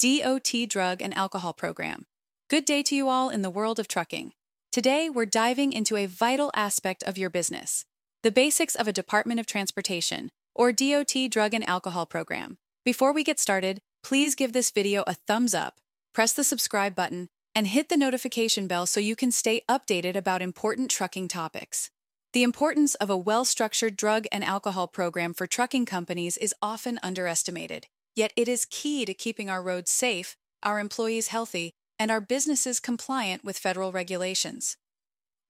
DOT 0.00 0.50
Drug 0.66 1.02
and 1.02 1.14
Alcohol 1.14 1.52
Program. 1.52 2.06
Good 2.48 2.64
day 2.64 2.82
to 2.84 2.94
you 2.94 3.10
all 3.10 3.28
in 3.28 3.42
the 3.42 3.50
world 3.50 3.78
of 3.78 3.86
trucking. 3.86 4.32
Today, 4.72 5.10
we're 5.10 5.26
diving 5.26 5.74
into 5.74 5.94
a 5.94 6.06
vital 6.06 6.50
aspect 6.54 7.02
of 7.02 7.18
your 7.18 7.28
business 7.28 7.84
the 8.22 8.30
basics 8.30 8.74
of 8.74 8.88
a 8.88 8.94
Department 8.94 9.40
of 9.40 9.44
Transportation, 9.44 10.30
or 10.54 10.72
DOT 10.72 11.12
Drug 11.28 11.52
and 11.52 11.68
Alcohol 11.68 12.06
Program. 12.06 12.56
Before 12.82 13.12
we 13.12 13.22
get 13.22 13.38
started, 13.38 13.80
please 14.02 14.34
give 14.34 14.54
this 14.54 14.70
video 14.70 15.04
a 15.06 15.12
thumbs 15.12 15.52
up, 15.52 15.80
press 16.14 16.32
the 16.32 16.44
subscribe 16.44 16.94
button, 16.94 17.28
and 17.54 17.66
hit 17.66 17.90
the 17.90 17.96
notification 17.98 18.66
bell 18.66 18.86
so 18.86 19.00
you 19.00 19.14
can 19.14 19.30
stay 19.30 19.60
updated 19.68 20.16
about 20.16 20.40
important 20.40 20.90
trucking 20.90 21.28
topics. 21.28 21.90
The 22.32 22.42
importance 22.42 22.94
of 22.94 23.10
a 23.10 23.18
well 23.18 23.44
structured 23.44 23.96
drug 23.96 24.24
and 24.32 24.44
alcohol 24.44 24.88
program 24.88 25.34
for 25.34 25.46
trucking 25.46 25.84
companies 25.84 26.38
is 26.38 26.54
often 26.62 26.98
underestimated. 27.02 27.88
Yet 28.20 28.34
it 28.36 28.48
is 28.48 28.66
key 28.66 29.06
to 29.06 29.14
keeping 29.14 29.48
our 29.48 29.62
roads 29.62 29.90
safe, 29.90 30.36
our 30.62 30.78
employees 30.78 31.28
healthy, 31.28 31.72
and 31.98 32.10
our 32.10 32.20
businesses 32.20 32.78
compliant 32.78 33.44
with 33.44 33.56
federal 33.56 33.92
regulations. 33.92 34.76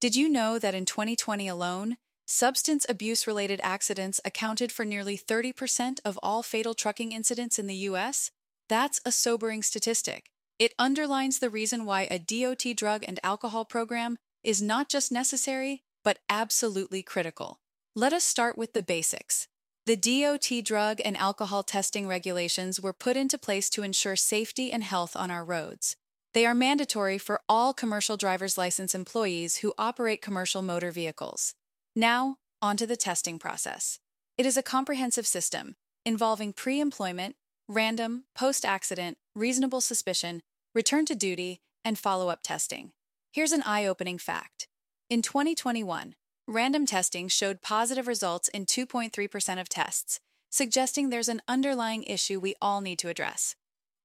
Did 0.00 0.14
you 0.14 0.28
know 0.28 0.56
that 0.56 0.72
in 0.72 0.84
2020 0.84 1.48
alone, 1.48 1.96
substance 2.26 2.86
abuse 2.88 3.26
related 3.26 3.60
accidents 3.64 4.20
accounted 4.24 4.70
for 4.70 4.84
nearly 4.84 5.18
30% 5.18 5.98
of 6.04 6.16
all 6.22 6.44
fatal 6.44 6.74
trucking 6.74 7.10
incidents 7.10 7.58
in 7.58 7.66
the 7.66 7.82
U.S.? 7.90 8.30
That's 8.68 9.00
a 9.04 9.10
sobering 9.10 9.64
statistic. 9.64 10.30
It 10.60 10.72
underlines 10.78 11.40
the 11.40 11.50
reason 11.50 11.84
why 11.84 12.06
a 12.08 12.20
DOT 12.20 12.76
drug 12.76 13.02
and 13.04 13.18
alcohol 13.24 13.64
program 13.64 14.16
is 14.44 14.62
not 14.62 14.88
just 14.88 15.10
necessary, 15.10 15.82
but 16.04 16.20
absolutely 16.28 17.02
critical. 17.02 17.58
Let 17.96 18.12
us 18.12 18.22
start 18.22 18.56
with 18.56 18.74
the 18.74 18.84
basics. 18.84 19.48
The 19.90 19.96
DOT 19.96 20.64
drug 20.64 21.00
and 21.04 21.16
alcohol 21.16 21.64
testing 21.64 22.06
regulations 22.06 22.80
were 22.80 22.92
put 22.92 23.16
into 23.16 23.36
place 23.36 23.68
to 23.70 23.82
ensure 23.82 24.14
safety 24.14 24.70
and 24.70 24.84
health 24.84 25.16
on 25.16 25.32
our 25.32 25.44
roads. 25.44 25.96
They 26.32 26.46
are 26.46 26.54
mandatory 26.54 27.18
for 27.18 27.40
all 27.48 27.74
commercial 27.74 28.16
driver's 28.16 28.56
license 28.56 28.94
employees 28.94 29.56
who 29.56 29.74
operate 29.76 30.22
commercial 30.22 30.62
motor 30.62 30.92
vehicles. 30.92 31.54
Now, 31.96 32.36
onto 32.62 32.86
the 32.86 32.96
testing 32.96 33.40
process. 33.40 33.98
It 34.38 34.46
is 34.46 34.56
a 34.56 34.62
comprehensive 34.62 35.26
system 35.26 35.74
involving 36.06 36.52
pre 36.52 36.78
employment, 36.78 37.34
random, 37.66 38.26
post 38.32 38.64
accident, 38.64 39.18
reasonable 39.34 39.80
suspicion, 39.80 40.42
return 40.72 41.04
to 41.06 41.16
duty, 41.16 41.62
and 41.84 41.98
follow 41.98 42.28
up 42.28 42.44
testing. 42.44 42.92
Here's 43.32 43.50
an 43.50 43.64
eye 43.66 43.86
opening 43.86 44.18
fact. 44.18 44.68
In 45.08 45.20
2021, 45.20 46.14
Random 46.46 46.86
testing 46.86 47.28
showed 47.28 47.62
positive 47.62 48.08
results 48.08 48.48
in 48.48 48.66
2.3% 48.66 49.60
of 49.60 49.68
tests, 49.68 50.20
suggesting 50.50 51.10
there's 51.10 51.28
an 51.28 51.42
underlying 51.46 52.02
issue 52.04 52.40
we 52.40 52.54
all 52.60 52.80
need 52.80 52.98
to 52.98 53.08
address. 53.08 53.54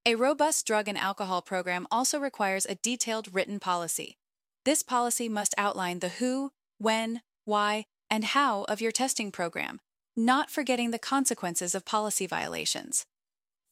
A 0.04 0.14
robust 0.14 0.66
drug 0.66 0.86
and 0.86 0.96
alcohol 0.96 1.42
program 1.42 1.86
also 1.90 2.20
requires 2.20 2.64
a 2.64 2.76
detailed 2.76 3.34
written 3.34 3.58
policy. 3.58 4.16
This 4.64 4.82
policy 4.82 5.28
must 5.28 5.54
outline 5.58 5.98
the 5.98 6.10
who, 6.10 6.52
when, 6.78 7.22
why, 7.44 7.86
and 8.08 8.24
how 8.24 8.64
of 8.64 8.80
your 8.80 8.92
testing 8.92 9.32
program, 9.32 9.80
not 10.16 10.50
forgetting 10.50 10.92
the 10.92 10.98
consequences 10.98 11.74
of 11.74 11.84
policy 11.84 12.26
violations. 12.26 13.04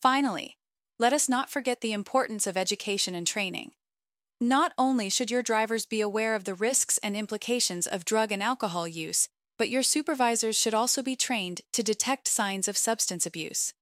Finally, 0.02 0.56
let 0.98 1.12
us 1.12 1.28
not 1.28 1.50
forget 1.50 1.80
the 1.80 1.92
importance 1.92 2.46
of 2.46 2.56
education 2.56 3.14
and 3.14 3.26
training. 3.26 3.72
Not 4.40 4.72
only 4.76 5.08
should 5.08 5.30
your 5.30 5.42
drivers 5.42 5.86
be 5.86 6.00
aware 6.00 6.34
of 6.34 6.44
the 6.44 6.54
risks 6.54 6.98
and 6.98 7.16
implications 7.16 7.86
of 7.86 8.04
drug 8.04 8.32
and 8.32 8.42
alcohol 8.42 8.88
use, 8.88 9.28
but 9.58 9.68
your 9.68 9.82
supervisors 9.82 10.56
should 10.56 10.74
also 10.74 11.02
be 11.02 11.16
trained 11.16 11.60
to 11.72 11.82
detect 11.82 12.26
signs 12.26 12.66
of 12.66 12.76
substance 12.76 13.24
abuse. 13.26 13.72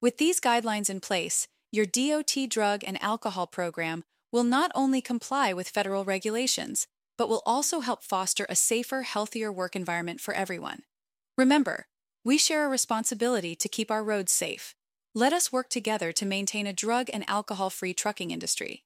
With 0.00 0.18
these 0.18 0.40
guidelines 0.40 0.90
in 0.90 1.00
place, 1.00 1.46
your 1.70 1.86
DOT 1.86 2.34
drug 2.48 2.82
and 2.84 3.00
alcohol 3.02 3.46
program 3.46 4.02
will 4.32 4.44
not 4.44 4.72
only 4.74 5.00
comply 5.00 5.52
with 5.52 5.68
federal 5.68 6.04
regulations, 6.04 6.86
but 7.16 7.28
will 7.28 7.42
also 7.46 7.80
help 7.80 8.02
foster 8.02 8.46
a 8.48 8.56
safer, 8.56 9.02
healthier 9.02 9.52
work 9.52 9.76
environment 9.76 10.20
for 10.20 10.34
everyone. 10.34 10.82
Remember, 11.38 11.86
we 12.24 12.36
share 12.36 12.66
a 12.66 12.68
responsibility 12.68 13.54
to 13.54 13.68
keep 13.68 13.90
our 13.90 14.02
roads 14.02 14.32
safe. 14.32 14.74
Let 15.14 15.32
us 15.32 15.52
work 15.52 15.70
together 15.70 16.12
to 16.12 16.26
maintain 16.26 16.66
a 16.66 16.72
drug 16.72 17.08
and 17.12 17.24
alcohol 17.28 17.70
free 17.70 17.94
trucking 17.94 18.30
industry. 18.30 18.84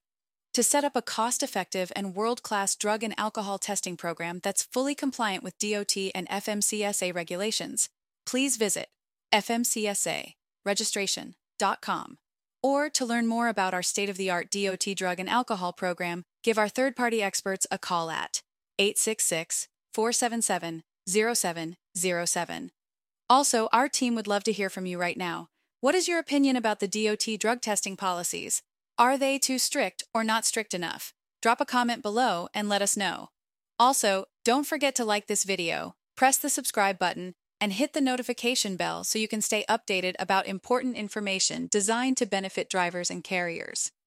To 0.55 0.63
set 0.63 0.83
up 0.85 0.95
a 0.95 1.01
cost 1.01 1.43
effective 1.43 1.91
and 1.97 2.15
world 2.15 2.41
class 2.41 2.77
drug 2.77 3.03
and 3.03 3.13
alcohol 3.17 3.57
testing 3.57 3.97
program 3.97 4.39
that's 4.41 4.63
fully 4.63 4.95
compliant 4.95 5.43
with 5.43 5.59
DOT 5.59 5.97
and 6.15 6.29
FMCSA 6.29 7.13
regulations, 7.13 7.89
please 8.25 8.55
visit 8.55 8.87
fmcsaregistration.com. 9.33 12.17
Or 12.63 12.89
to 12.89 13.05
learn 13.05 13.27
more 13.27 13.49
about 13.49 13.73
our 13.73 13.83
state 13.83 14.09
of 14.09 14.15
the 14.15 14.31
art 14.31 14.49
DOT 14.49 14.85
drug 14.95 15.19
and 15.19 15.29
alcohol 15.29 15.73
program, 15.73 16.23
give 16.41 16.57
our 16.57 16.69
third 16.69 16.95
party 16.95 17.21
experts 17.21 17.67
a 17.69 17.77
call 17.77 18.09
at 18.09 18.41
866 18.79 19.67
477 19.93 20.83
0707. 21.05 22.71
Also, 23.29 23.67
our 23.73 23.89
team 23.89 24.15
would 24.15 24.27
love 24.27 24.45
to 24.45 24.53
hear 24.53 24.69
from 24.69 24.85
you 24.85 24.97
right 24.97 25.17
now. 25.17 25.49
What 25.81 25.95
is 25.95 26.07
your 26.07 26.19
opinion 26.19 26.55
about 26.55 26.79
the 26.79 26.87
DOT 26.87 27.37
drug 27.41 27.59
testing 27.59 27.97
policies? 27.97 28.61
Are 28.97 29.17
they 29.17 29.37
too 29.37 29.59
strict 29.59 30.03
or 30.13 30.23
not 30.23 30.45
strict 30.45 30.73
enough? 30.73 31.13
Drop 31.41 31.59
a 31.59 31.65
comment 31.65 32.01
below 32.01 32.47
and 32.53 32.69
let 32.69 32.81
us 32.81 32.95
know. 32.95 33.27
Also, 33.77 34.23
don't 34.45 34.65
forget 34.65 34.95
to 34.95 35.03
like 35.03 35.27
this 35.27 35.43
video, 35.43 35.95
press 36.15 36.37
the 36.37 36.49
subscribe 36.49 36.97
button, 36.97 37.33
and 37.59 37.73
hit 37.73 37.91
the 37.91 37.99
notification 37.99 38.77
bell 38.77 39.03
so 39.03 39.19
you 39.19 39.27
can 39.27 39.41
stay 39.41 39.65
updated 39.67 40.13
about 40.17 40.47
important 40.47 40.95
information 40.95 41.67
designed 41.69 42.15
to 42.15 42.25
benefit 42.25 42.69
drivers 42.69 43.09
and 43.09 43.21
carriers. 43.21 43.91